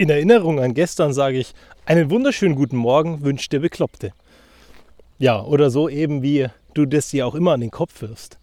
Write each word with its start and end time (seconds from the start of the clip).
In 0.00 0.10
Erinnerung 0.10 0.60
an 0.60 0.74
gestern 0.74 1.12
sage 1.12 1.38
ich, 1.38 1.54
einen 1.84 2.08
wunderschönen 2.08 2.54
guten 2.54 2.76
Morgen 2.76 3.24
wünscht 3.24 3.52
der 3.52 3.58
Bekloppte. 3.58 4.12
Ja, 5.18 5.42
oder 5.42 5.70
so 5.70 5.88
eben 5.88 6.22
wie 6.22 6.46
du 6.72 6.86
das 6.86 7.10
dir 7.10 7.26
auch 7.26 7.34
immer 7.34 7.50
an 7.50 7.60
den 7.60 7.72
Kopf 7.72 8.00
wirfst. 8.00 8.38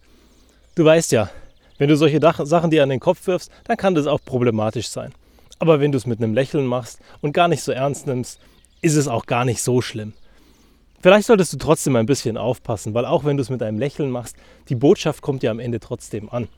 Du 0.74 0.84
weißt 0.84 1.12
ja, 1.12 1.30
wenn 1.78 1.88
du 1.88 1.96
solche 1.96 2.20
Sachen 2.20 2.70
dir 2.70 2.82
an 2.82 2.90
den 2.90 3.00
Kopf 3.00 3.26
wirfst, 3.26 3.50
dann 3.64 3.78
kann 3.78 3.94
das 3.94 4.06
auch 4.06 4.20
problematisch 4.22 4.88
sein. 4.88 5.14
Aber 5.58 5.80
wenn 5.80 5.92
du 5.92 5.96
es 5.96 6.04
mit 6.04 6.22
einem 6.22 6.34
Lächeln 6.34 6.66
machst 6.66 6.98
und 7.22 7.32
gar 7.32 7.48
nicht 7.48 7.62
so 7.62 7.72
ernst 7.72 8.06
nimmst, 8.06 8.38
ist 8.82 8.96
es 8.96 9.08
auch 9.08 9.24
gar 9.24 9.46
nicht 9.46 9.62
so 9.62 9.80
schlimm. 9.80 10.12
Vielleicht 11.00 11.26
solltest 11.26 11.54
du 11.54 11.56
trotzdem 11.56 11.96
ein 11.96 12.04
bisschen 12.04 12.36
aufpassen, 12.36 12.92
weil 12.92 13.06
auch 13.06 13.24
wenn 13.24 13.38
du 13.38 13.40
es 13.40 13.48
mit 13.48 13.62
einem 13.62 13.78
Lächeln 13.78 14.10
machst, 14.10 14.36
die 14.68 14.74
Botschaft 14.74 15.22
kommt 15.22 15.42
ja 15.42 15.52
am 15.52 15.60
Ende 15.60 15.80
trotzdem 15.80 16.28
an. 16.28 16.48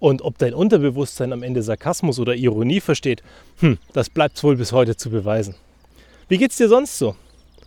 Und 0.00 0.22
ob 0.22 0.38
dein 0.38 0.54
Unterbewusstsein 0.54 1.32
am 1.32 1.42
Ende 1.42 1.62
Sarkasmus 1.62 2.20
oder 2.20 2.34
Ironie 2.34 2.80
versteht, 2.80 3.22
hm, 3.58 3.78
das 3.92 4.10
bleibt 4.10 4.42
wohl 4.44 4.56
bis 4.56 4.72
heute 4.72 4.96
zu 4.96 5.10
beweisen. 5.10 5.54
Wie 6.28 6.38
geht's 6.38 6.56
dir 6.56 6.68
sonst 6.68 6.98
so? 6.98 7.16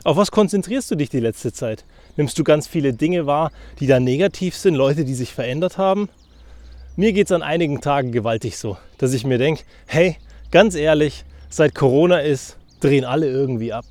Auf 0.04 0.18
was 0.18 0.32
konzentrierst 0.32 0.90
du 0.90 0.96
dich 0.96 1.10
die 1.10 1.20
letzte 1.20 1.52
Zeit? 1.52 1.84
Nimmst 2.18 2.38
du 2.40 2.44
ganz 2.44 2.68
viele 2.68 2.94
Dinge 2.94 3.26
wahr, 3.26 3.52
die 3.80 3.88
da 3.88 4.00
negativ 4.00 4.56
sind, 4.56 4.76
Leute, 4.76 5.06
die 5.06 5.14
sich 5.14 5.34
verändert 5.34 5.78
haben? 5.78 6.10
Mir 6.96 7.14
geht 7.14 7.28
es 7.28 7.32
an 7.32 7.42
einigen 7.42 7.82
Tagen 7.82 8.12
gewaltig 8.12 8.58
so, 8.58 8.78
dass 8.98 9.14
ich 9.14 9.26
mir 9.26 9.38
denke, 9.38 9.64
hey, 9.86 10.18
ganz 10.52 10.76
ehrlich, 10.76 11.24
seit 11.50 11.76
Corona 11.76 12.20
ist, 12.20 12.58
drehen 12.80 13.06
alle 13.06 13.28
irgendwie 13.28 13.74
ab. 13.74 13.86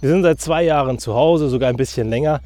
Wir 0.00 0.10
sind 0.10 0.22
seit 0.22 0.40
zwei 0.40 0.62
Jahren 0.62 0.98
zu 0.98 1.14
Hause, 1.14 1.48
sogar 1.48 1.68
ein 1.68 1.76
bisschen 1.76 2.08
länger. 2.08 2.40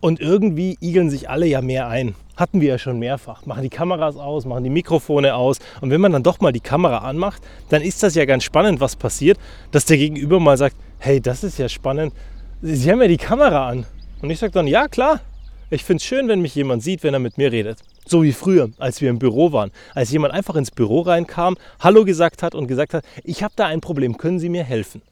Und 0.00 0.18
irgendwie 0.18 0.76
igeln 0.80 1.10
sich 1.10 1.28
alle 1.28 1.46
ja 1.46 1.60
mehr 1.60 1.88
ein. 1.88 2.14
Hatten 2.40 2.62
wir 2.62 2.68
ja 2.68 2.78
schon 2.78 2.98
mehrfach. 2.98 3.44
Machen 3.44 3.64
die 3.64 3.68
Kameras 3.68 4.16
aus, 4.16 4.46
machen 4.46 4.64
die 4.64 4.70
Mikrofone 4.70 5.34
aus. 5.34 5.58
Und 5.82 5.90
wenn 5.90 6.00
man 6.00 6.12
dann 6.12 6.22
doch 6.22 6.40
mal 6.40 6.52
die 6.52 6.60
Kamera 6.60 7.06
anmacht, 7.06 7.42
dann 7.68 7.82
ist 7.82 8.02
das 8.02 8.14
ja 8.14 8.24
ganz 8.24 8.44
spannend, 8.44 8.80
was 8.80 8.96
passiert, 8.96 9.38
dass 9.72 9.84
der 9.84 9.98
Gegenüber 9.98 10.40
mal 10.40 10.56
sagt, 10.56 10.74
hey, 11.00 11.20
das 11.20 11.44
ist 11.44 11.58
ja 11.58 11.68
spannend. 11.68 12.14
Sie 12.62 12.90
haben 12.90 13.02
ja 13.02 13.08
die 13.08 13.18
Kamera 13.18 13.68
an. 13.68 13.84
Und 14.22 14.30
ich 14.30 14.38
sage 14.38 14.52
dann, 14.52 14.66
ja 14.66 14.88
klar. 14.88 15.20
Ich 15.68 15.84
finde 15.84 15.98
es 15.98 16.04
schön, 16.04 16.28
wenn 16.28 16.40
mich 16.40 16.54
jemand 16.54 16.82
sieht, 16.82 17.02
wenn 17.02 17.12
er 17.12 17.20
mit 17.20 17.36
mir 17.36 17.52
redet. 17.52 17.80
So 18.06 18.22
wie 18.22 18.32
früher, 18.32 18.70
als 18.78 19.02
wir 19.02 19.10
im 19.10 19.18
Büro 19.18 19.52
waren. 19.52 19.70
Als 19.94 20.10
jemand 20.10 20.32
einfach 20.32 20.56
ins 20.56 20.70
Büro 20.70 21.02
reinkam, 21.02 21.58
Hallo 21.78 22.06
gesagt 22.06 22.42
hat 22.42 22.54
und 22.54 22.68
gesagt 22.68 22.94
hat, 22.94 23.04
ich 23.22 23.42
habe 23.42 23.52
da 23.54 23.66
ein 23.66 23.82
Problem, 23.82 24.16
können 24.16 24.38
Sie 24.38 24.48
mir 24.48 24.64
helfen? 24.64 25.02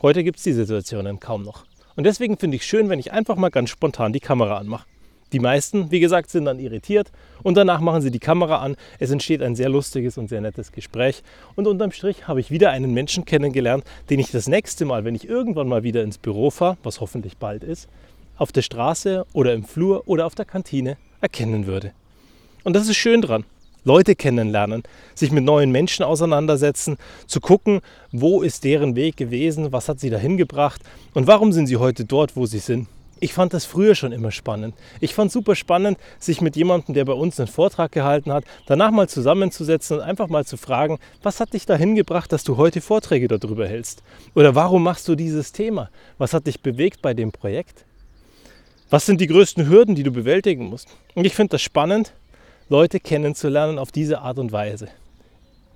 Heute 0.00 0.24
gibt 0.24 0.38
es 0.38 0.44
die 0.44 0.54
Situationen 0.54 1.20
kaum 1.20 1.42
noch. 1.42 1.66
Und 1.94 2.04
deswegen 2.04 2.38
finde 2.38 2.56
ich 2.56 2.64
schön, 2.64 2.88
wenn 2.88 2.98
ich 2.98 3.12
einfach 3.12 3.36
mal 3.36 3.50
ganz 3.50 3.68
spontan 3.68 4.14
die 4.14 4.20
Kamera 4.20 4.56
anmache. 4.56 4.86
Die 5.34 5.40
meisten, 5.40 5.90
wie 5.90 5.98
gesagt, 5.98 6.30
sind 6.30 6.44
dann 6.44 6.60
irritiert 6.60 7.10
und 7.42 7.56
danach 7.56 7.80
machen 7.80 8.00
sie 8.02 8.12
die 8.12 8.20
Kamera 8.20 8.58
an. 8.58 8.76
Es 9.00 9.10
entsteht 9.10 9.42
ein 9.42 9.56
sehr 9.56 9.68
lustiges 9.68 10.16
und 10.16 10.28
sehr 10.28 10.40
nettes 10.40 10.70
Gespräch. 10.70 11.24
Und 11.56 11.66
unterm 11.66 11.90
Strich 11.90 12.28
habe 12.28 12.38
ich 12.38 12.52
wieder 12.52 12.70
einen 12.70 12.94
Menschen 12.94 13.24
kennengelernt, 13.24 13.82
den 14.10 14.20
ich 14.20 14.30
das 14.30 14.46
nächste 14.46 14.84
Mal, 14.84 15.04
wenn 15.04 15.16
ich 15.16 15.28
irgendwann 15.28 15.66
mal 15.66 15.82
wieder 15.82 16.04
ins 16.04 16.18
Büro 16.18 16.50
fahre, 16.50 16.76
was 16.84 17.00
hoffentlich 17.00 17.36
bald 17.36 17.64
ist, 17.64 17.88
auf 18.36 18.52
der 18.52 18.62
Straße 18.62 19.26
oder 19.32 19.54
im 19.54 19.64
Flur 19.64 20.04
oder 20.06 20.24
auf 20.24 20.36
der 20.36 20.44
Kantine 20.44 20.98
erkennen 21.20 21.66
würde. 21.66 21.90
Und 22.62 22.76
das 22.76 22.88
ist 22.88 22.96
schön 22.96 23.20
dran. 23.20 23.44
Leute 23.82 24.14
kennenlernen, 24.14 24.84
sich 25.16 25.32
mit 25.32 25.42
neuen 25.42 25.72
Menschen 25.72 26.04
auseinandersetzen, 26.04 26.96
zu 27.26 27.40
gucken, 27.40 27.80
wo 28.12 28.42
ist 28.42 28.62
deren 28.62 28.94
Weg 28.94 29.16
gewesen, 29.16 29.72
was 29.72 29.88
hat 29.88 29.98
sie 29.98 30.10
dahin 30.10 30.36
gebracht 30.36 30.80
und 31.12 31.26
warum 31.26 31.52
sind 31.52 31.66
sie 31.66 31.78
heute 31.78 32.04
dort, 32.04 32.36
wo 32.36 32.46
sie 32.46 32.60
sind. 32.60 32.86
Ich 33.24 33.32
fand 33.32 33.54
das 33.54 33.64
früher 33.64 33.94
schon 33.94 34.12
immer 34.12 34.30
spannend. 34.30 34.74
Ich 35.00 35.14
fand 35.14 35.28
es 35.28 35.32
super 35.32 35.54
spannend, 35.54 35.96
sich 36.18 36.42
mit 36.42 36.56
jemandem, 36.56 36.94
der 36.94 37.06
bei 37.06 37.14
uns 37.14 37.40
einen 37.40 37.46
Vortrag 37.46 37.90
gehalten 37.90 38.30
hat, 38.30 38.44
danach 38.66 38.90
mal 38.90 39.08
zusammenzusetzen 39.08 39.96
und 39.96 40.02
einfach 40.02 40.28
mal 40.28 40.44
zu 40.44 40.58
fragen, 40.58 40.98
was 41.22 41.40
hat 41.40 41.54
dich 41.54 41.64
dahin 41.64 41.94
gebracht, 41.94 42.32
dass 42.32 42.44
du 42.44 42.58
heute 42.58 42.82
Vorträge 42.82 43.26
darüber 43.26 43.66
hältst? 43.66 44.02
Oder 44.34 44.54
warum 44.54 44.82
machst 44.82 45.08
du 45.08 45.14
dieses 45.14 45.52
Thema? 45.52 45.88
Was 46.18 46.34
hat 46.34 46.46
dich 46.46 46.60
bewegt 46.60 47.00
bei 47.00 47.14
dem 47.14 47.32
Projekt? 47.32 47.86
Was 48.90 49.06
sind 49.06 49.22
die 49.22 49.26
größten 49.26 49.70
Hürden, 49.70 49.94
die 49.94 50.02
du 50.02 50.10
bewältigen 50.10 50.66
musst? 50.66 50.88
Und 51.14 51.24
ich 51.24 51.34
finde 51.34 51.52
das 51.52 51.62
spannend, 51.62 52.12
Leute 52.68 53.00
kennenzulernen 53.00 53.78
auf 53.78 53.90
diese 53.90 54.20
Art 54.20 54.38
und 54.38 54.52
Weise. 54.52 54.88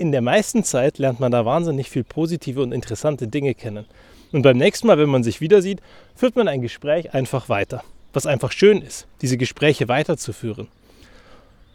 In 0.01 0.13
der 0.13 0.23
meisten 0.23 0.63
Zeit 0.63 0.99
lernt 0.99 1.19
man 1.19 1.33
da 1.33 1.45
wahnsinnig 1.45 1.91
viel 1.91 2.05
positive 2.05 2.63
und 2.63 2.71
interessante 2.71 3.27
Dinge 3.27 3.53
kennen. 3.55 3.85
Und 4.31 4.43
beim 4.43 4.57
nächsten 4.57 4.87
Mal, 4.87 4.97
wenn 4.97 5.09
man 5.09 5.25
sich 5.25 5.41
wieder 5.41 5.61
sieht, 5.61 5.81
führt 6.15 6.37
man 6.37 6.47
ein 6.47 6.63
Gespräch 6.63 7.15
einfach 7.15 7.49
weiter. 7.49 7.83
Was 8.13 8.25
einfach 8.25 8.53
schön 8.53 8.81
ist, 8.81 9.09
diese 9.23 9.37
Gespräche 9.37 9.89
weiterzuführen. 9.89 10.69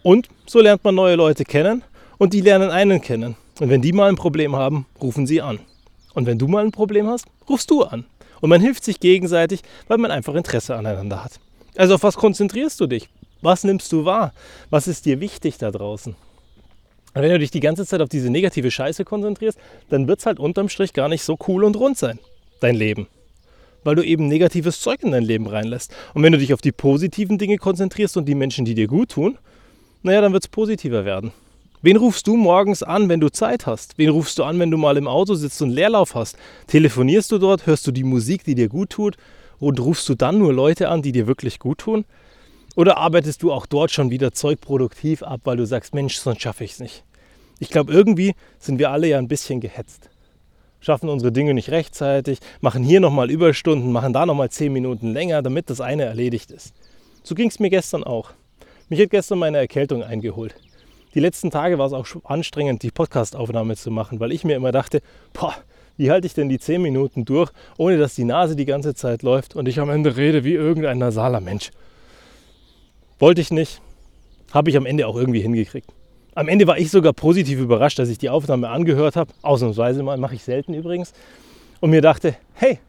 Und 0.04 0.30
so 0.46 0.62
lernt 0.62 0.86
man 0.86 0.96
neue 0.96 1.16
Leute 1.16 1.44
kennen 1.44 1.84
und 2.18 2.32
die 2.32 2.40
lernen 2.40 2.70
einen 2.70 3.02
kennen. 3.02 3.36
Und 3.60 3.70
wenn 3.70 3.82
die 3.82 3.92
mal 3.92 4.08
ein 4.08 4.16
Problem 4.16 4.56
haben, 4.56 4.86
rufen 5.02 5.28
sie 5.28 5.42
an. 5.42 5.60
Und 6.14 6.26
wenn 6.26 6.40
du 6.40 6.48
mal 6.48 6.64
ein 6.64 6.72
Problem 6.72 7.08
hast, 7.08 7.26
rufst 7.50 7.70
du 7.72 7.84
an. 7.84 8.06
Und 8.40 8.50
man 8.50 8.62
hilft 8.62 8.86
sich 8.86 9.02
gegenseitig, 9.02 9.64
weil 9.90 9.98
man 9.98 10.12
einfach 10.12 10.36
Interesse 10.36 10.78
aneinander 10.78 11.26
hat. 11.26 11.42
Also 11.76 11.96
auf 11.96 12.04
was 12.04 12.16
konzentrierst 12.16 12.80
du 12.80 12.88
dich? 12.88 13.10
Was 13.42 13.66
nimmst 13.66 13.92
du 13.92 14.06
wahr? 14.06 14.34
Was 14.70 14.88
ist 14.88 15.06
dir 15.06 15.20
wichtig 15.20 15.58
da 15.58 15.72
draußen? 15.72 16.16
Und 17.14 17.22
wenn 17.22 17.30
du 17.30 17.40
dich 17.40 17.52
die 17.52 17.60
ganze 17.60 17.86
Zeit 17.86 18.02
auf 18.02 18.10
diese 18.10 18.30
negative 18.30 18.72
Scheiße 18.72 19.06
konzentrierst, 19.06 19.60
dann 19.90 20.08
wird 20.08 20.20
es 20.20 20.26
halt 20.26 20.40
unterm 20.40 20.70
Strich 20.70 20.94
gar 20.94 21.10
nicht 21.10 21.24
so 21.24 21.38
cool 21.48 21.64
und 21.64 21.76
rund 21.76 21.98
sein, 21.98 22.20
dein 22.60 22.76
Leben. 22.76 23.08
Weil 23.84 23.96
du 23.96 24.04
eben 24.04 24.28
negatives 24.28 24.80
Zeug 24.80 25.04
in 25.04 25.12
dein 25.12 25.24
Leben 25.24 25.48
reinlässt. 25.48 25.94
Und 26.14 26.24
wenn 26.24 26.32
du 26.32 26.40
dich 26.40 26.54
auf 26.54 26.62
die 26.62 26.72
positiven 26.72 27.38
Dinge 27.38 27.58
konzentrierst 27.58 28.18
und 28.18 28.26
die 28.26 28.36
Menschen, 28.36 28.66
die 28.66 28.76
dir 28.76 28.88
gut 28.88 29.10
tun, 29.10 29.38
naja, 30.02 30.22
dann 30.22 30.34
wird 30.34 30.46
es 30.46 30.50
positiver 30.50 31.06
werden. 31.06 31.32
Wen 31.82 31.98
rufst 31.98 32.28
du 32.28 32.38
morgens 32.38 32.82
an, 32.82 33.10
wenn 33.10 33.20
du 33.20 33.30
Zeit 33.30 33.66
hast? 33.66 33.98
Wen 33.98 34.10
rufst 34.10 34.40
du 34.40 34.46
an, 34.46 34.58
wenn 34.58 34.72
du 34.72 34.78
mal 34.78 34.96
im 34.96 35.06
Auto 35.06 35.34
sitzt 35.36 35.62
und 35.62 35.70
Leerlauf 35.70 36.16
hast? 36.16 36.38
Telefonierst 36.68 37.30
du 37.30 37.40
dort? 37.40 37.68
Hörst 37.68 37.86
du 37.86 37.92
die 37.92 38.06
Musik, 38.06 38.46
die 38.46 38.56
dir 38.56 38.70
gut 38.70 38.92
tut? 38.92 39.18
Und 39.60 39.82
rufst 39.82 40.08
du 40.08 40.16
dann 40.16 40.38
nur 40.40 40.54
Leute 40.54 40.88
an, 40.88 41.02
die 41.02 41.12
dir 41.12 41.28
wirklich 41.28 41.60
gut 41.60 41.80
tun? 41.80 42.06
Oder 42.76 42.98
arbeitest 42.98 43.44
du 43.44 43.52
auch 43.52 43.66
dort 43.66 43.92
schon 43.92 44.10
wieder 44.10 44.32
Zeug 44.32 44.60
produktiv 44.60 45.22
ab, 45.22 45.42
weil 45.44 45.58
du 45.58 45.66
sagst, 45.66 45.94
Mensch, 45.94 46.18
sonst 46.18 46.42
schaffe 46.42 46.64
ich 46.64 46.74
es 46.74 46.80
nicht. 46.80 47.04
Ich 47.60 47.70
glaube, 47.70 47.94
irgendwie 47.94 48.34
sind 48.58 48.80
wir 48.80 48.90
alle 48.90 49.08
ja 49.08 49.20
ein 49.20 49.28
bisschen 49.28 49.62
gehetzt. 49.62 50.10
Schaffen 50.80 51.08
unsere 51.08 51.32
Dinge 51.32 51.54
nicht 51.54 51.70
rechtzeitig, 51.70 52.40
machen 52.62 52.84
hier 52.84 53.00
nochmal 53.00 53.32
Überstunden, 53.32 53.92
machen 53.92 54.12
da 54.12 54.26
nochmal 54.26 54.50
zehn 54.50 54.74
Minuten 54.74 55.14
länger, 55.14 55.42
damit 55.42 55.70
das 55.70 55.80
eine 55.80 56.04
erledigt 56.04 56.52
ist. 56.52 56.74
So 57.24 57.36
ging 57.36 57.48
es 57.48 57.60
mir 57.60 57.70
gestern 57.70 58.04
auch. 58.04 58.32
Mich 58.90 59.00
hat 59.00 59.12
gestern 59.12 59.40
meine 59.40 59.60
Erkältung 59.60 60.04
eingeholt. 60.04 60.56
Die 61.14 61.20
letzten 61.20 61.52
Tage 61.52 61.78
war 61.78 61.86
es 61.86 61.94
auch 61.94 62.08
anstrengend, 62.26 62.82
die 62.82 62.92
Podcastaufnahme 62.92 63.76
zu 63.76 63.92
machen, 63.92 64.20
weil 64.20 64.32
ich 64.32 64.44
mir 64.44 64.56
immer 64.56 64.72
dachte, 64.72 65.02
boah, 65.32 65.54
wie 65.96 66.10
halte 66.10 66.26
ich 66.26 66.34
denn 66.34 66.50
die 66.50 66.60
zehn 66.60 66.82
Minuten 66.82 67.24
durch, 67.24 67.52
ohne 67.78 67.98
dass 67.98 68.16
die 68.16 68.24
Nase 68.26 68.56
die 68.56 68.66
ganze 68.66 68.96
Zeit 68.96 69.22
läuft 69.22 69.56
und 69.56 69.68
ich 69.68 69.80
am 69.80 69.92
Ende 69.92 70.18
rede 70.18 70.44
wie 70.44 70.54
irgendein 70.54 70.98
nasaler 70.98 71.40
Mensch. 71.40 71.70
Wollte 73.24 73.40
ich 73.40 73.52
nicht. 73.52 73.80
Habe 74.52 74.70
ich 74.70 74.76
am 74.76 74.86
Ende 74.86 75.08
auch 75.08 75.16
irgendwie 75.16 75.40
hingekriegt. 75.40 75.90
Am 76.36 76.50
Ende 76.50 76.68
war 76.68 76.78
ich 76.78 76.92
sogar 76.92 77.14
positiv 77.14 77.58
überrascht, 77.58 77.98
dass 77.98 78.10
ich 78.10 78.18
die 78.18 78.30
Aufnahme 78.30 78.68
angehört 78.68 79.16
habe. 79.16 79.32
Ausnahmsweise 79.44 80.04
mal, 80.04 80.18
mache 80.18 80.36
ich 80.36 80.44
selten 80.44 80.74
übrigens. 80.74 81.14
Und 81.80 81.92
mir 81.92 82.02
dachte, 82.02 82.36
hey, 82.56 82.80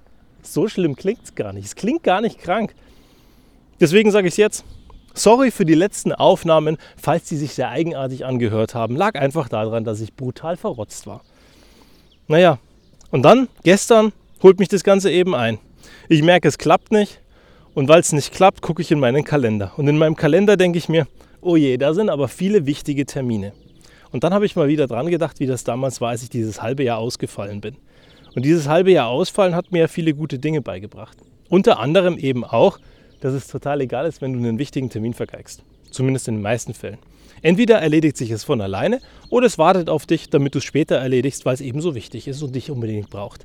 so 0.43 0.67
schlimm 0.67 0.97
klingt 0.97 1.23
es 1.23 1.37
gar 1.37 1.53
nicht. 1.53 1.67
Es 1.67 1.77
klingt 1.77 2.03
gar 2.03 2.21
nicht 2.21 2.41
krank. 2.41 2.75
Deswegen 3.78 4.11
sage 4.11 4.27
ich 4.27 4.33
es 4.33 4.37
jetzt. 4.37 4.65
Sorry 5.15 5.53
für 5.53 5.65
die 5.65 5.75
letzten 5.75 6.12
Aufnahmen, 6.12 6.78
falls 6.97 7.28
die 7.28 7.37
sich 7.37 7.55
sehr 7.55 7.71
eigenartig 7.71 8.25
angehört 8.25 8.75
haben. 8.75 8.97
Lag 8.97 9.15
einfach 9.15 9.49
daran, 9.49 9.84
dass 9.84 10.00
ich 10.00 10.15
brutal 10.15 10.56
verrotzt 10.56 11.06
war. 11.06 11.21
Naja, 12.27 12.59
und 13.12 13.23
dann, 13.23 13.47
gestern, 13.62 14.12
holt 14.43 14.59
mich 14.59 14.67
das 14.67 14.83
Ganze 14.83 15.12
eben 15.12 15.33
ein. 15.33 15.61
Ich 16.09 16.23
merke, 16.25 16.49
es 16.49 16.59
klappt 16.59 16.91
nicht. 16.91 17.21
Und 17.75 17.89
weil 17.89 18.01
es 18.01 18.12
nicht 18.12 18.33
klappt, 18.33 18.62
gucke 18.62 18.83
ich 18.83 18.91
in 18.93 19.01
meinen 19.01 19.25
Kalender. 19.25 19.73
Und 19.77 19.89
in 19.89 19.99
meinem 19.99 20.17
Kalender 20.17 20.57
denke 20.57 20.79
ich 20.79 20.89
mir, 20.89 21.07
oh 21.41 21.57
je, 21.57 21.77
da 21.77 21.93
sind 21.93 22.09
aber 22.09 22.29
viele 22.29 22.67
wichtige 22.67 23.05
Termine. 23.05 23.53
Und 24.12 24.23
dann 24.23 24.33
habe 24.33 24.47
ich 24.47 24.55
mal 24.55 24.69
wieder 24.69 24.87
dran 24.87 25.09
gedacht, 25.09 25.41
wie 25.41 25.47
das 25.47 25.65
damals 25.65 26.01
war, 26.01 26.11
als 26.11 26.23
ich 26.23 26.31
dieses 26.31 26.62
halbe 26.62 26.85
Jahr 26.85 26.99
ausgefallen 26.99 27.61
bin. 27.61 27.77
Und 28.35 28.44
dieses 28.44 28.69
halbe 28.69 28.93
Jahr 28.93 29.09
Ausfallen 29.09 29.55
hat 29.55 29.73
mir 29.73 29.81
ja 29.81 29.88
viele 29.88 30.15
gute 30.15 30.38
Dinge 30.38 30.61
beigebracht. 30.61 31.19
Unter 31.49 31.81
anderem 31.81 32.17
eben 32.17 32.44
auch, 32.44 32.79
dass 33.21 33.35
es 33.35 33.49
total 33.49 33.81
egal 33.81 34.06
ist, 34.06 34.21
wenn 34.23 34.32
du 34.32 34.38
einen 34.38 34.59
wichtigen 34.59 34.91
Termin 34.91 35.15
vergeigst. 35.15 35.62
Zumindest 35.91 36.29
in 36.29 36.37
den 36.37 36.43
meisten 36.43 36.75
Fällen. 36.75 36.99
Entweder 37.43 37.79
erledigt 37.81 38.17
sich 38.17 38.31
es 38.31 38.44
von 38.44 38.61
alleine 38.61 39.00
oder 39.31 39.47
es 39.47 39.59
wartet 39.59 39.88
auf 39.88 40.06
dich, 40.06 40.31
damit 40.31 40.55
du 40.55 40.59
es 40.59 40.65
später 40.65 40.97
erledigst, 40.97 41.44
weil 41.44 41.55
es 41.55 41.61
eben 41.61 41.81
so 41.81 41.94
wichtig 41.94 42.26
ist 42.26 42.43
und 42.43 42.55
dich 42.55 42.71
unbedingt 42.71 43.11
braucht. 43.11 43.44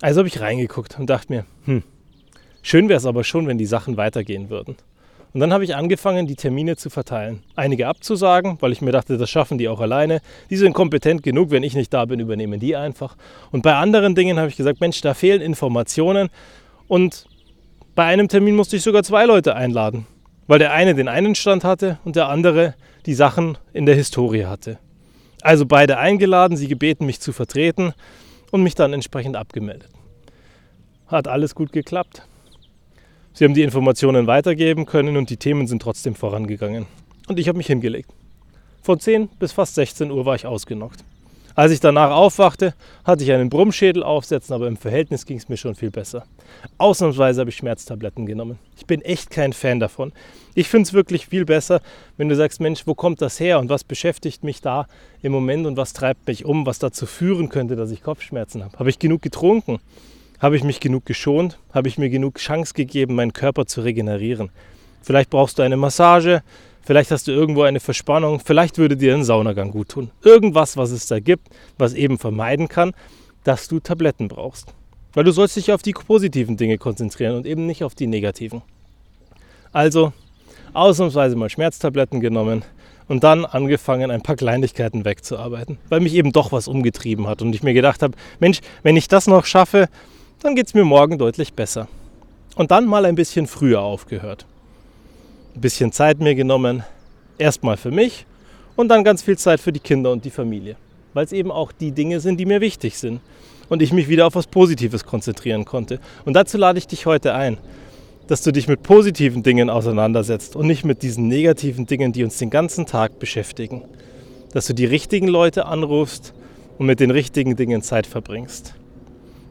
Also 0.00 0.18
habe 0.18 0.28
ich 0.28 0.40
reingeguckt 0.40 0.98
und 0.98 1.08
dachte 1.08 1.32
mir, 1.32 1.46
hm, 1.64 1.82
Schön 2.62 2.88
wäre 2.88 2.98
es 2.98 3.06
aber 3.06 3.24
schon, 3.24 3.46
wenn 3.46 3.58
die 3.58 3.66
Sachen 3.66 3.96
weitergehen 3.96 4.50
würden. 4.50 4.76
Und 5.34 5.40
dann 5.40 5.52
habe 5.52 5.64
ich 5.64 5.74
angefangen, 5.74 6.26
die 6.26 6.36
Termine 6.36 6.76
zu 6.76 6.90
verteilen. 6.90 7.42
Einige 7.56 7.88
abzusagen, 7.88 8.58
weil 8.60 8.72
ich 8.72 8.82
mir 8.82 8.92
dachte, 8.92 9.16
das 9.16 9.30
schaffen 9.30 9.58
die 9.58 9.68
auch 9.68 9.80
alleine. 9.80 10.20
Die 10.50 10.56
sind 10.56 10.74
kompetent 10.74 11.22
genug, 11.22 11.50
wenn 11.50 11.62
ich 11.62 11.74
nicht 11.74 11.92
da 11.92 12.04
bin, 12.04 12.20
übernehmen 12.20 12.60
die 12.60 12.76
einfach. 12.76 13.16
Und 13.50 13.62
bei 13.62 13.74
anderen 13.74 14.14
Dingen 14.14 14.38
habe 14.38 14.48
ich 14.48 14.56
gesagt, 14.56 14.80
Mensch, 14.80 15.00
da 15.00 15.14
fehlen 15.14 15.40
Informationen. 15.40 16.28
Und 16.86 17.26
bei 17.94 18.04
einem 18.04 18.28
Termin 18.28 18.56
musste 18.56 18.76
ich 18.76 18.82
sogar 18.82 19.02
zwei 19.02 19.24
Leute 19.24 19.56
einladen, 19.56 20.06
weil 20.46 20.58
der 20.58 20.72
eine 20.72 20.94
den 20.94 21.08
einen 21.08 21.34
Stand 21.34 21.64
hatte 21.64 21.98
und 22.04 22.14
der 22.14 22.28
andere 22.28 22.74
die 23.06 23.14
Sachen 23.14 23.56
in 23.72 23.86
der 23.86 23.94
Historie 23.94 24.44
hatte. 24.44 24.78
Also 25.40 25.66
beide 25.66 25.98
eingeladen, 25.98 26.56
sie 26.56 26.68
gebeten, 26.68 27.06
mich 27.06 27.20
zu 27.20 27.32
vertreten. 27.32 27.94
und 28.52 28.62
mich 28.62 28.76
dann 28.76 28.92
entsprechend 28.92 29.34
abgemeldet. 29.34 29.88
Hat 31.08 31.26
alles 31.26 31.54
gut 31.54 31.72
geklappt. 31.72 32.22
Sie 33.34 33.44
haben 33.44 33.54
die 33.54 33.62
Informationen 33.62 34.26
weitergeben 34.26 34.84
können 34.84 35.16
und 35.16 35.30
die 35.30 35.38
Themen 35.38 35.66
sind 35.66 35.80
trotzdem 35.80 36.14
vorangegangen. 36.14 36.86
Und 37.28 37.38
ich 37.38 37.48
habe 37.48 37.56
mich 37.56 37.66
hingelegt. 37.66 38.10
Von 38.82 39.00
10 39.00 39.28
bis 39.38 39.52
fast 39.52 39.74
16 39.76 40.10
Uhr 40.10 40.26
war 40.26 40.34
ich 40.34 40.44
ausgenockt. 40.44 41.04
Als 41.54 41.70
ich 41.70 41.80
danach 41.80 42.10
aufwachte, 42.10 42.74
hatte 43.04 43.24
ich 43.24 43.32
einen 43.32 43.50
Brummschädel 43.50 44.02
aufsetzen, 44.02 44.54
aber 44.54 44.68
im 44.68 44.76
Verhältnis 44.76 45.26
ging 45.26 45.36
es 45.36 45.50
mir 45.50 45.58
schon 45.58 45.74
viel 45.74 45.90
besser. 45.90 46.24
Ausnahmsweise 46.78 47.40
habe 47.40 47.50
ich 47.50 47.56
Schmerztabletten 47.56 48.24
genommen. 48.24 48.58
Ich 48.76 48.86
bin 48.86 49.02
echt 49.02 49.30
kein 49.30 49.52
Fan 49.52 49.78
davon. 49.78 50.12
Ich 50.54 50.68
finde 50.68 50.86
es 50.86 50.92
wirklich 50.94 51.26
viel 51.26 51.44
besser, 51.44 51.82
wenn 52.16 52.30
du 52.30 52.36
sagst, 52.36 52.60
Mensch, 52.60 52.86
wo 52.86 52.94
kommt 52.94 53.20
das 53.20 53.38
her 53.38 53.58
und 53.58 53.68
was 53.68 53.84
beschäftigt 53.84 54.44
mich 54.44 54.62
da 54.62 54.86
im 55.20 55.32
Moment 55.32 55.66
und 55.66 55.76
was 55.76 55.92
treibt 55.92 56.26
mich 56.26 56.46
um, 56.46 56.64
was 56.64 56.78
dazu 56.78 57.04
führen 57.04 57.50
könnte, 57.50 57.76
dass 57.76 57.90
ich 57.90 58.02
Kopfschmerzen 58.02 58.64
habe. 58.64 58.78
Habe 58.78 58.90
ich 58.90 58.98
genug 58.98 59.20
getrunken? 59.20 59.78
Habe 60.42 60.56
ich 60.56 60.64
mich 60.64 60.80
genug 60.80 61.06
geschont? 61.06 61.58
Habe 61.72 61.88
ich 61.88 61.96
mir 61.96 62.10
genug 62.10 62.36
Chance 62.36 62.74
gegeben, 62.74 63.14
meinen 63.14 63.32
Körper 63.32 63.64
zu 63.64 63.80
regenerieren? 63.80 64.50
Vielleicht 65.00 65.30
brauchst 65.30 65.58
du 65.58 65.62
eine 65.62 65.78
Massage, 65.78 66.42
Vielleicht 66.84 67.12
hast 67.12 67.28
du 67.28 67.32
irgendwo 67.32 67.62
eine 67.62 67.78
Verspannung, 67.78 68.40
vielleicht 68.40 68.76
würde 68.76 68.96
dir 68.96 69.14
ein 69.14 69.22
Saunagang 69.22 69.70
gut 69.70 69.90
tun. 69.90 70.10
Irgendwas, 70.24 70.76
was 70.76 70.90
es 70.90 71.06
da 71.06 71.20
gibt, 71.20 71.48
was 71.78 71.94
eben 71.94 72.18
vermeiden 72.18 72.68
kann, 72.68 72.92
dass 73.44 73.68
du 73.68 73.78
Tabletten 73.78 74.26
brauchst. 74.26 74.74
Weil 75.12 75.24
du 75.24 75.30
sollst 75.30 75.54
dich 75.56 75.72
auf 75.72 75.82
die 75.82 75.92
positiven 75.92 76.56
Dinge 76.56 76.78
konzentrieren 76.78 77.36
und 77.36 77.46
eben 77.46 77.66
nicht 77.66 77.84
auf 77.84 77.94
die 77.94 78.08
negativen. 78.08 78.62
Also 79.72 80.12
ausnahmsweise 80.72 81.36
mal 81.36 81.50
Schmerztabletten 81.50 82.20
genommen 82.20 82.64
und 83.06 83.22
dann 83.22 83.44
angefangen, 83.44 84.10
ein 84.10 84.22
paar 84.22 84.36
Kleinigkeiten 84.36 85.04
wegzuarbeiten, 85.04 85.78
weil 85.88 86.00
mich 86.00 86.14
eben 86.14 86.32
doch 86.32 86.50
was 86.50 86.66
umgetrieben 86.66 87.28
hat 87.28 87.42
und 87.42 87.54
ich 87.54 87.62
mir 87.62 87.74
gedacht 87.74 88.02
habe, 88.02 88.16
Mensch, 88.40 88.60
wenn 88.82 88.96
ich 88.96 89.06
das 89.06 89.28
noch 89.28 89.44
schaffe, 89.44 89.88
dann 90.42 90.54
geht 90.54 90.66
es 90.66 90.74
mir 90.74 90.84
morgen 90.84 91.18
deutlich 91.18 91.54
besser. 91.54 91.88
Und 92.54 92.70
dann 92.70 92.86
mal 92.86 93.06
ein 93.06 93.14
bisschen 93.14 93.46
früher 93.46 93.80
aufgehört 93.80 94.46
ein 95.54 95.60
bisschen 95.60 95.92
Zeit 95.92 96.18
mir 96.20 96.34
genommen, 96.34 96.82
erstmal 97.38 97.76
für 97.76 97.90
mich 97.90 98.26
und 98.76 98.88
dann 98.88 99.04
ganz 99.04 99.22
viel 99.22 99.36
Zeit 99.36 99.60
für 99.60 99.72
die 99.72 99.80
Kinder 99.80 100.10
und 100.10 100.24
die 100.24 100.30
Familie, 100.30 100.76
weil 101.14 101.24
es 101.24 101.32
eben 101.32 101.50
auch 101.50 101.72
die 101.72 101.92
Dinge 101.92 102.20
sind, 102.20 102.38
die 102.38 102.46
mir 102.46 102.60
wichtig 102.60 102.98
sind 102.98 103.20
und 103.68 103.82
ich 103.82 103.92
mich 103.92 104.08
wieder 104.08 104.26
auf 104.26 104.34
was 104.34 104.46
Positives 104.46 105.04
konzentrieren 105.04 105.64
konnte. 105.64 106.00
Und 106.24 106.34
dazu 106.34 106.58
lade 106.58 106.78
ich 106.78 106.86
dich 106.86 107.06
heute 107.06 107.34
ein, 107.34 107.58
dass 108.28 108.42
du 108.42 108.52
dich 108.52 108.68
mit 108.68 108.82
positiven 108.82 109.42
Dingen 109.42 109.68
auseinandersetzt 109.68 110.56
und 110.56 110.66
nicht 110.66 110.84
mit 110.84 111.02
diesen 111.02 111.28
negativen 111.28 111.86
Dingen, 111.86 112.12
die 112.12 112.24
uns 112.24 112.38
den 112.38 112.50
ganzen 112.50 112.86
Tag 112.86 113.18
beschäftigen. 113.18 113.82
Dass 114.52 114.66
du 114.66 114.74
die 114.74 114.84
richtigen 114.84 115.28
Leute 115.28 115.66
anrufst 115.66 116.32
und 116.78 116.86
mit 116.86 117.00
den 117.00 117.10
richtigen 117.10 117.56
Dingen 117.56 117.82
Zeit 117.82 118.06
verbringst. 118.06 118.74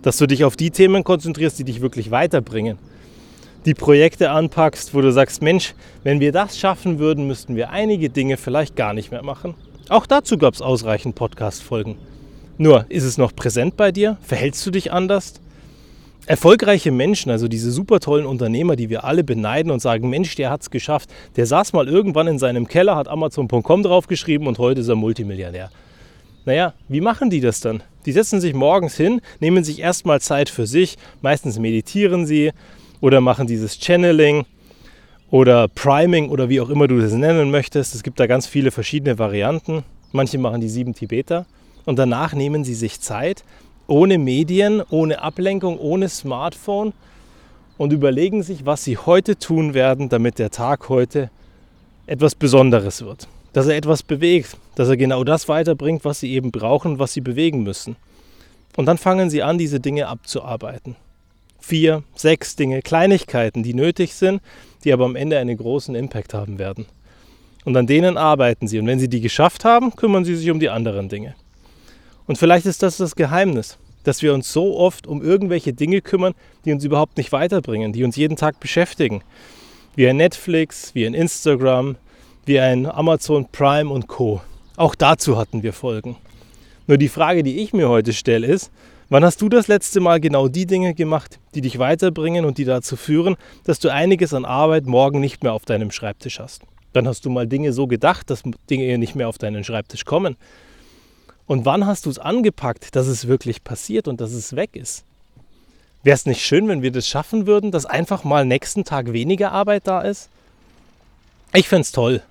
Dass 0.01 0.17
du 0.17 0.27
dich 0.27 0.43
auf 0.43 0.55
die 0.55 0.71
Themen 0.71 1.03
konzentrierst, 1.03 1.59
die 1.59 1.63
dich 1.63 1.81
wirklich 1.81 2.11
weiterbringen 2.11 2.77
die 3.65 3.73
Projekte 3.73 4.31
anpackst, 4.31 4.93
wo 4.93 5.01
du 5.01 5.11
sagst, 5.11 5.41
Mensch, 5.41 5.73
wenn 6.03 6.19
wir 6.19 6.31
das 6.31 6.57
schaffen 6.57 6.99
würden, 6.99 7.27
müssten 7.27 7.55
wir 7.55 7.69
einige 7.69 8.09
Dinge 8.09 8.37
vielleicht 8.37 8.75
gar 8.75 8.93
nicht 8.93 9.11
mehr 9.11 9.23
machen. 9.23 9.53
Auch 9.89 10.05
dazu 10.05 10.37
gab 10.37 10.53
es 10.53 10.61
ausreichend 10.61 11.15
Podcast-Folgen. 11.15 11.97
Nur, 12.57 12.85
ist 12.89 13.03
es 13.03 13.17
noch 13.17 13.35
präsent 13.35 13.77
bei 13.77 13.91
dir? 13.91 14.17
Verhältst 14.21 14.65
du 14.65 14.71
dich 14.71 14.91
anders? 14.91 15.35
Erfolgreiche 16.27 16.91
Menschen, 16.91 17.31
also 17.31 17.47
diese 17.47 17.71
super 17.71 17.99
tollen 17.99 18.25
Unternehmer, 18.25 18.75
die 18.75 18.89
wir 18.89 19.03
alle 19.03 19.23
beneiden 19.23 19.71
und 19.71 19.81
sagen, 19.81 20.09
Mensch, 20.09 20.35
der 20.35 20.51
hat 20.51 20.61
es 20.61 20.69
geschafft. 20.69 21.09
Der 21.35 21.45
saß 21.45 21.73
mal 21.73 21.87
irgendwann 21.87 22.27
in 22.27 22.39
seinem 22.39 22.67
Keller, 22.67 22.95
hat 22.95 23.07
Amazon.com 23.07 23.83
draufgeschrieben 23.83 24.47
und 24.47 24.59
heute 24.59 24.81
ist 24.81 24.87
er 24.87 24.95
Multimillionär. 24.95 25.71
Naja, 26.45 26.73
wie 26.87 27.01
machen 27.01 27.29
die 27.29 27.39
das 27.39 27.59
dann? 27.59 27.83
Die 28.05 28.11
setzen 28.11 28.41
sich 28.41 28.53
morgens 28.53 28.97
hin, 28.97 29.21
nehmen 29.39 29.63
sich 29.63 29.79
erstmal 29.79 30.21
Zeit 30.21 30.49
für 30.49 30.65
sich, 30.65 30.97
meistens 31.21 31.59
meditieren 31.59 32.25
sie, 32.25 32.51
oder 32.99 33.19
machen 33.19 33.47
dieses 33.47 33.77
Channeling 33.79 34.45
oder 35.29 35.67
Priming 35.67 36.29
oder 36.29 36.49
wie 36.49 36.61
auch 36.61 36.69
immer 36.69 36.87
du 36.87 36.99
das 36.99 37.13
nennen 37.13 37.51
möchtest. 37.51 37.95
Es 37.95 38.03
gibt 38.03 38.19
da 38.19 38.27
ganz 38.27 38.47
viele 38.47 38.71
verschiedene 38.71 39.19
Varianten. 39.19 39.83
Manche 40.11 40.37
machen 40.37 40.61
die 40.61 40.69
sieben 40.69 40.93
Tibeter 40.93 41.45
und 41.85 41.97
danach 41.97 42.33
nehmen 42.33 42.63
sie 42.63 42.75
sich 42.75 43.01
Zeit, 43.01 43.43
ohne 43.87 44.17
Medien, 44.17 44.81
ohne 44.89 45.21
Ablenkung, 45.21 45.77
ohne 45.79 46.09
Smartphone 46.09 46.93
und 47.77 47.91
überlegen 47.91 48.43
sich, 48.43 48.65
was 48.65 48.83
sie 48.83 48.97
heute 48.97 49.37
tun 49.37 49.73
werden, 49.73 50.09
damit 50.09 50.37
der 50.37 50.51
Tag 50.51 50.89
heute 50.89 51.29
etwas 52.05 52.35
Besonderes 52.35 53.03
wird. 53.03 53.27
Dass 53.53 53.67
er 53.67 53.75
etwas 53.75 54.03
bewegt, 54.03 54.57
dass 54.75 54.89
er 54.89 54.97
genau 54.97 55.23
das 55.23 55.47
weiterbringt, 55.47 56.05
was 56.05 56.19
sie 56.19 56.31
eben 56.33 56.51
brauchen, 56.51 56.99
was 56.99 57.13
sie 57.13 57.21
bewegen 57.21 57.63
müssen. 57.63 57.95
Und 58.77 58.85
dann 58.85 58.97
fangen 58.97 59.29
sie 59.29 59.43
an, 59.43 59.57
diese 59.57 59.79
Dinge 59.79 60.07
abzuarbeiten 60.07 60.95
vier, 61.61 62.03
sechs 62.15 62.55
Dinge, 62.55 62.81
Kleinigkeiten, 62.81 63.63
die 63.63 63.73
nötig 63.73 64.13
sind, 64.13 64.41
die 64.83 64.91
aber 64.91 65.05
am 65.05 65.15
Ende 65.15 65.37
einen 65.37 65.55
großen 65.55 65.95
Impact 65.95 66.33
haben 66.33 66.59
werden. 66.59 66.85
Und 67.63 67.77
an 67.77 67.87
denen 67.87 68.17
arbeiten 68.17 68.67
sie. 68.67 68.79
Und 68.79 68.87
wenn 68.87 68.99
sie 68.99 69.07
die 69.07 69.21
geschafft 69.21 69.63
haben, 69.63 69.95
kümmern 69.95 70.25
sie 70.25 70.35
sich 70.35 70.49
um 70.49 70.59
die 70.59 70.69
anderen 70.69 71.09
Dinge. 71.09 71.35
Und 72.25 72.37
vielleicht 72.37 72.65
ist 72.65 72.81
das 72.81 72.97
das 72.97 73.15
Geheimnis, 73.15 73.77
dass 74.03 74.23
wir 74.23 74.33
uns 74.33 74.51
so 74.51 74.77
oft 74.77 75.05
um 75.05 75.21
irgendwelche 75.21 75.73
Dinge 75.73 76.01
kümmern, 76.01 76.33
die 76.65 76.73
uns 76.73 76.83
überhaupt 76.83 77.17
nicht 77.17 77.31
weiterbringen, 77.31 77.93
die 77.93 78.03
uns 78.03 78.15
jeden 78.15 78.35
Tag 78.35 78.59
beschäftigen. 78.59 79.23
Wie 79.95 80.07
ein 80.07 80.17
Netflix, 80.17 80.95
wie 80.95 81.05
ein 81.05 81.13
Instagram, 81.13 81.97
wie 82.45 82.59
ein 82.59 82.85
Amazon 82.85 83.47
Prime 83.51 83.89
und 83.89 84.07
Co. 84.07 84.41
Auch 84.77 84.95
dazu 84.95 85.37
hatten 85.37 85.63
wir 85.63 85.73
Folgen. 85.73 86.15
Nur 86.87 86.97
die 86.97 87.09
Frage, 87.09 87.43
die 87.43 87.59
ich 87.59 87.73
mir 87.73 87.89
heute 87.89 88.13
stelle, 88.13 88.47
ist, 88.47 88.71
Wann 89.11 89.25
hast 89.25 89.41
du 89.41 89.49
das 89.49 89.67
letzte 89.67 89.99
Mal 89.99 90.21
genau 90.21 90.47
die 90.47 90.65
Dinge 90.65 90.93
gemacht, 90.93 91.37
die 91.53 91.59
dich 91.59 91.79
weiterbringen 91.79 92.45
und 92.45 92.57
die 92.57 92.63
dazu 92.63 92.95
führen, 92.95 93.35
dass 93.65 93.77
du 93.79 93.89
einiges 93.89 94.33
an 94.33 94.45
Arbeit 94.45 94.85
morgen 94.85 95.19
nicht 95.19 95.43
mehr 95.43 95.51
auf 95.51 95.65
deinem 95.65 95.91
Schreibtisch 95.91 96.39
hast? 96.39 96.61
Dann 96.93 97.05
hast 97.09 97.25
du 97.25 97.29
mal 97.29 97.45
Dinge 97.45 97.73
so 97.73 97.87
gedacht, 97.87 98.29
dass 98.29 98.43
Dinge 98.69 98.97
nicht 98.97 99.15
mehr 99.15 99.27
auf 99.27 99.37
deinen 99.37 99.65
Schreibtisch 99.65 100.05
kommen. 100.05 100.37
Und 101.45 101.65
wann 101.65 101.85
hast 101.85 102.05
du 102.05 102.09
es 102.09 102.19
angepackt, 102.19 102.95
dass 102.95 103.07
es 103.07 103.27
wirklich 103.27 103.65
passiert 103.65 104.07
und 104.07 104.21
dass 104.21 104.31
es 104.31 104.55
weg 104.55 104.77
ist? 104.77 105.03
Wäre 106.03 106.15
es 106.15 106.25
nicht 106.25 106.41
schön, 106.41 106.69
wenn 106.69 106.81
wir 106.81 106.93
das 106.93 107.05
schaffen 107.05 107.47
würden, 107.47 107.71
dass 107.71 107.85
einfach 107.85 108.23
mal 108.23 108.45
nächsten 108.45 108.85
Tag 108.85 109.11
weniger 109.11 109.51
Arbeit 109.51 109.87
da 109.87 109.99
ist? 109.99 110.29
Ich 111.53 111.67
fände 111.67 111.81
es 111.81 111.91
toll. 111.91 112.21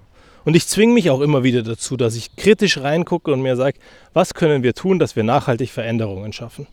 Und 0.44 0.56
ich 0.56 0.66
zwinge 0.66 0.94
mich 0.94 1.10
auch 1.10 1.20
immer 1.20 1.42
wieder 1.42 1.62
dazu, 1.62 1.96
dass 1.96 2.16
ich 2.16 2.36
kritisch 2.36 2.78
reingucke 2.78 3.32
und 3.32 3.42
mir 3.42 3.56
sage, 3.56 3.78
was 4.12 4.34
können 4.34 4.62
wir 4.62 4.74
tun, 4.74 4.98
dass 4.98 5.16
wir 5.16 5.22
nachhaltig 5.22 5.70
Veränderungen 5.70 6.32
schaffen. 6.32 6.66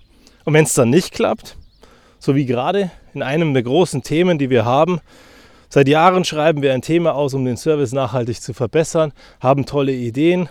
Und 0.45 0.53
wenn 0.53 0.63
es 0.63 0.73
dann 0.73 0.89
nicht 0.89 1.13
klappt, 1.13 1.57
so 2.19 2.35
wie 2.35 2.45
gerade 2.45 2.91
in 3.13 3.21
einem 3.21 3.53
der 3.53 3.63
großen 3.63 4.03
Themen, 4.03 4.37
die 4.37 4.49
wir 4.49 4.63
haben, 4.63 5.01
seit 5.69 5.87
Jahren 5.87 6.23
schreiben 6.23 6.61
wir 6.61 6.73
ein 6.73 6.81
Thema 6.81 7.13
aus, 7.13 7.33
um 7.33 7.43
den 7.43 7.57
Service 7.57 7.91
nachhaltig 7.91 8.41
zu 8.41 8.53
verbessern, 8.53 9.11
haben 9.41 9.65
tolle 9.65 9.91
Ideen, 9.91 10.49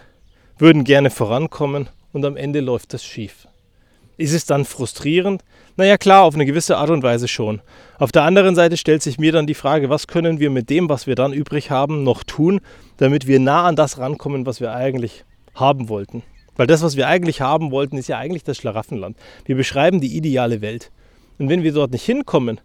würden 0.59 0.85
gerne 0.85 1.11
vorankommen 1.11 1.89
und 2.13 2.25
am 2.25 2.37
Ende 2.37 2.61
läuft 2.61 2.93
das 2.93 3.05
schief. 3.05 3.49
Ist 4.19 4.33
es 4.33 4.47
dann 4.47 4.65
frustrierend? 4.65 5.43
Naja 5.79 5.99
klar, 5.99 6.25
auf 6.25 6.35
eine 6.35 6.47
gewisse 6.47 6.79
Art 6.79 6.89
und 6.89 7.03
Weise 7.03 7.29
schon. 7.29 7.61
Auf 7.99 8.11
der 8.11 8.23
anderen 8.23 8.55
Seite 8.55 8.79
stellt 8.79 9.03
sich 9.03 9.19
mir 9.19 9.33
dann 9.33 9.47
die 9.47 9.55
Frage, 9.55 9.91
was 9.91 10.07
können 10.07 10.41
wir 10.41 10.49
mit 10.49 10.71
dem, 10.71 10.89
was 10.89 11.07
wir 11.07 11.15
dann 11.15 11.35
übrig 11.35 11.71
haben, 11.71 12.03
noch 12.03 12.25
tun, 12.25 12.61
damit 12.97 13.27
wir 13.27 13.41
nah 13.41 13.65
an 13.67 13.77
das 13.77 13.99
rankommen, 13.99 14.47
was 14.47 14.61
wir 14.61 14.73
eigentlich 14.73 15.25
haben 15.55 15.91
wollten. 15.91 16.23
Weil 16.57 16.67
das, 16.67 16.83
was 16.83 16.97
wir 16.97 17.09
eigentlich 17.09 17.43
haben 17.43 17.71
wollten, 17.71 17.99
ist 17.99 18.09
ja 18.09 18.17
eigentlich 18.17 18.43
das 18.43 18.57
Schlaraffenland. 18.57 19.19
Wir 19.45 19.57
beschreiben 19.57 20.01
die 20.01 20.17
ideale 20.17 20.63
Welt. 20.63 20.91
Und 21.39 21.51
wenn 21.51 21.63
wir 21.63 21.73
dort 21.73 21.93
nicht 21.93 22.07
hinkommen, 22.07 22.59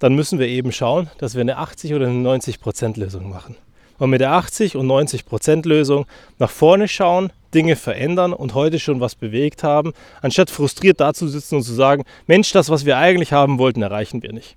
dann 0.00 0.16
müssen 0.16 0.40
wir 0.40 0.48
eben 0.48 0.72
schauen, 0.72 1.08
dass 1.18 1.34
wir 1.34 1.42
eine 1.42 1.58
80 1.58 1.94
oder 1.94 2.08
eine 2.08 2.18
90 2.18 2.60
Prozent 2.60 2.96
Lösung 2.96 3.30
machen. 3.30 3.54
Und 3.98 4.10
mit 4.10 4.20
der 4.20 4.32
80 4.32 4.76
und 4.76 4.86
90 4.86 5.24
Prozent 5.24 5.66
Lösung 5.66 6.06
nach 6.38 6.50
vorne 6.50 6.88
schauen, 6.88 7.30
Dinge 7.54 7.76
verändern 7.76 8.32
und 8.32 8.54
heute 8.54 8.80
schon 8.80 9.00
was 9.00 9.14
bewegt 9.14 9.62
haben, 9.62 9.92
anstatt 10.20 10.50
frustriert 10.50 11.00
dazusitzen 11.00 11.58
und 11.58 11.64
zu 11.64 11.72
sagen, 11.72 12.04
Mensch, 12.26 12.50
das, 12.52 12.68
was 12.70 12.84
wir 12.84 12.98
eigentlich 12.98 13.32
haben 13.32 13.58
wollten, 13.58 13.82
erreichen 13.82 14.22
wir 14.22 14.32
nicht. 14.32 14.56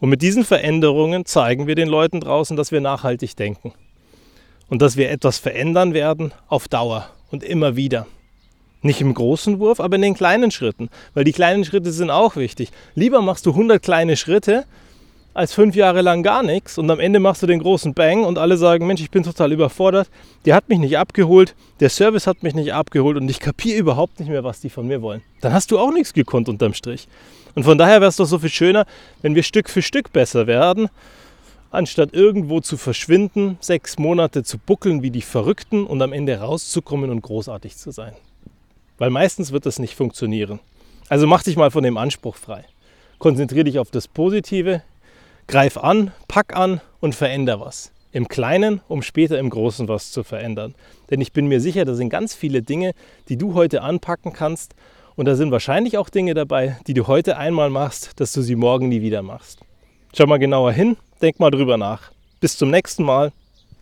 Und 0.00 0.10
mit 0.10 0.20
diesen 0.22 0.44
Veränderungen 0.44 1.24
zeigen 1.24 1.66
wir 1.66 1.74
den 1.74 1.88
Leuten 1.88 2.20
draußen, 2.20 2.56
dass 2.56 2.72
wir 2.72 2.80
nachhaltig 2.80 3.36
denken 3.36 3.72
und 4.68 4.82
dass 4.82 4.96
wir 4.96 5.10
etwas 5.10 5.38
verändern 5.38 5.94
werden 5.94 6.32
auf 6.48 6.68
Dauer 6.68 7.08
und 7.30 7.42
immer 7.42 7.76
wieder. 7.76 8.06
Nicht 8.82 9.00
im 9.00 9.14
großen 9.14 9.58
Wurf, 9.58 9.80
aber 9.80 9.96
in 9.96 10.02
den 10.02 10.14
kleinen 10.14 10.50
Schritten, 10.50 10.90
weil 11.14 11.24
die 11.24 11.32
kleinen 11.32 11.64
Schritte 11.64 11.92
sind 11.92 12.10
auch 12.10 12.36
wichtig. 12.36 12.70
Lieber 12.94 13.22
machst 13.22 13.46
du 13.46 13.50
100 13.50 13.82
kleine 13.82 14.16
Schritte, 14.16 14.64
als 15.36 15.52
fünf 15.52 15.76
Jahre 15.76 16.00
lang 16.00 16.22
gar 16.22 16.42
nichts 16.42 16.78
und 16.78 16.90
am 16.90 16.98
Ende 16.98 17.20
machst 17.20 17.42
du 17.42 17.46
den 17.46 17.58
großen 17.58 17.92
Bang 17.92 18.24
und 18.24 18.38
alle 18.38 18.56
sagen, 18.56 18.86
Mensch, 18.86 19.02
ich 19.02 19.10
bin 19.10 19.22
total 19.22 19.52
überfordert, 19.52 20.08
der 20.46 20.54
hat 20.54 20.68
mich 20.70 20.78
nicht 20.78 20.96
abgeholt, 20.96 21.54
der 21.80 21.90
Service 21.90 22.26
hat 22.26 22.42
mich 22.42 22.54
nicht 22.54 22.72
abgeholt 22.72 23.18
und 23.18 23.30
ich 23.30 23.38
kapiere 23.38 23.78
überhaupt 23.78 24.18
nicht 24.18 24.30
mehr, 24.30 24.44
was 24.44 24.60
die 24.60 24.70
von 24.70 24.86
mir 24.86 25.02
wollen. 25.02 25.22
Dann 25.42 25.52
hast 25.52 25.70
du 25.70 25.78
auch 25.78 25.92
nichts 25.92 26.14
gekonnt 26.14 26.48
unterm 26.48 26.72
Strich. 26.72 27.06
Und 27.54 27.64
von 27.64 27.76
daher 27.76 28.00
wäre 28.00 28.08
es 28.08 28.16
doch 28.16 28.24
so 28.24 28.38
viel 28.38 28.48
schöner, 28.48 28.86
wenn 29.20 29.34
wir 29.34 29.42
Stück 29.42 29.68
für 29.68 29.82
Stück 29.82 30.10
besser 30.10 30.46
werden, 30.46 30.88
anstatt 31.70 32.14
irgendwo 32.14 32.60
zu 32.60 32.78
verschwinden, 32.78 33.58
sechs 33.60 33.98
Monate 33.98 34.42
zu 34.42 34.56
buckeln 34.56 35.02
wie 35.02 35.10
die 35.10 35.20
Verrückten 35.22 35.86
und 35.86 36.00
am 36.00 36.14
Ende 36.14 36.38
rauszukommen 36.38 37.10
und 37.10 37.20
großartig 37.20 37.76
zu 37.76 37.90
sein. 37.90 38.14
weil 38.98 39.10
meistens 39.10 39.52
wird 39.52 39.66
das 39.66 39.78
nicht 39.78 39.94
funktionieren. 39.94 40.60
Also 41.10 41.26
mach 41.26 41.42
dich 41.42 41.56
mal 41.56 41.70
von 41.70 41.84
dem 41.84 41.98
Anspruch 41.98 42.36
frei. 42.36 42.64
Konzentriere 43.18 43.64
dich 43.64 43.78
auf 43.78 43.90
das 43.90 44.08
Positive, 44.08 44.82
greif 45.46 45.76
an, 45.76 46.12
pack 46.28 46.56
an 46.56 46.80
und 47.00 47.14
veränder 47.14 47.60
was. 47.60 47.92
Im 48.12 48.28
Kleinen, 48.28 48.80
um 48.88 49.02
später 49.02 49.38
im 49.38 49.50
Großen 49.50 49.88
was 49.88 50.10
zu 50.10 50.24
verändern. 50.24 50.74
Denn 51.10 51.20
ich 51.20 51.32
bin 51.32 51.46
mir 51.46 51.60
sicher, 51.60 51.84
da 51.84 51.94
sind 51.94 52.08
ganz 52.08 52.34
viele 52.34 52.62
Dinge, 52.62 52.92
die 53.28 53.36
du 53.36 53.54
heute 53.54 53.82
anpacken 53.82 54.32
kannst. 54.32 54.74
Und 55.16 55.26
da 55.26 55.34
sind 55.34 55.50
wahrscheinlich 55.50 55.98
auch 55.98 56.08
Dinge 56.08 56.34
dabei, 56.34 56.78
die 56.86 56.94
du 56.94 57.06
heute 57.06 57.36
einmal 57.36 57.70
machst, 57.70 58.18
dass 58.20 58.32
du 58.32 58.42
sie 58.42 58.56
morgen 58.56 58.88
nie 58.88 59.02
wieder 59.02 59.22
machst. 59.22 59.60
Schau 60.14 60.26
mal 60.26 60.38
genauer 60.38 60.72
hin, 60.72 60.96
denk 61.20 61.40
mal 61.40 61.50
drüber 61.50 61.76
nach. 61.76 62.10
Bis 62.40 62.56
zum 62.56 62.70
nächsten 62.70 63.02
Mal. 63.02 63.32